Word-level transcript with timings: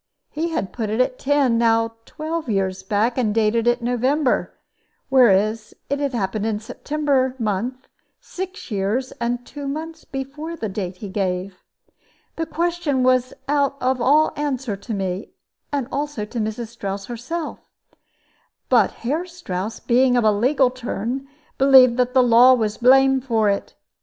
He 0.31 0.49
had 0.49 0.73
put 0.73 0.89
it 0.89 0.99
at 0.99 1.19
ten, 1.19 1.59
now 1.59 1.93
twelve, 2.07 2.49
years 2.49 2.81
back, 2.81 3.19
and 3.19 3.35
dated 3.35 3.67
it 3.67 3.81
in 3.81 3.85
November, 3.85 4.55
whereas 5.09 5.75
it 5.91 5.99
had 5.99 6.11
happened 6.11 6.43
in 6.43 6.59
September 6.59 7.35
month, 7.37 7.87
six 8.19 8.71
years 8.71 9.11
and 9.21 9.45
two 9.45 9.67
months 9.67 10.03
before 10.03 10.55
the 10.55 10.69
date 10.69 10.97
he 10.97 11.07
gave. 11.09 11.59
This 12.35 12.47
question 12.47 13.03
was 13.03 13.31
out 13.47 13.77
of 13.79 14.01
all 14.01 14.33
answer 14.35 14.75
to 14.75 14.93
me, 14.95 15.33
and 15.71 15.87
also 15.91 16.25
to 16.25 16.39
Mrs. 16.39 16.69
Strouss 16.69 17.05
herself; 17.05 17.59
but 18.69 18.89
Herr 19.05 19.27
Strouss, 19.27 19.79
being 19.79 20.17
of 20.17 20.23
a 20.23 20.31
legal 20.31 20.71
turn, 20.71 21.27
believed 21.59 21.97
that 21.97 22.15
the 22.15 22.23
law 22.23 22.55
was 22.55 22.77
to 22.77 22.83
blame 22.83 23.21
for 23.21 23.51
it. 23.51 23.75